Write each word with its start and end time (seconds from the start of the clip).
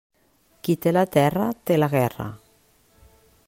Qui 0.67 0.75
té 0.85 0.93
la 0.95 1.03
terra, 1.17 1.45
té 1.71 1.77
la 1.79 1.91
guerra. 1.95 2.29